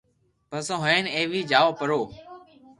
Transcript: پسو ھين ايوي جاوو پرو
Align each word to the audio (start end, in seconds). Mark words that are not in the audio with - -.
پسو 0.49 0.75
ھين 0.85 1.05
ايوي 1.15 1.41
جاوو 1.51 1.77
پرو 1.79 2.01